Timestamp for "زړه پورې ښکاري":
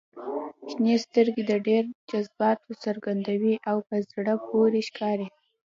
4.09-5.27